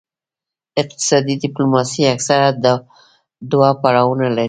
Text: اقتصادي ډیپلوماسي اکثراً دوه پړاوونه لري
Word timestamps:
اقتصادي 0.81 1.33
ډیپلوماسي 1.43 2.01
اکثراً 2.15 2.47
دوه 3.51 3.69
پړاوونه 3.81 4.25
لري 4.29 4.39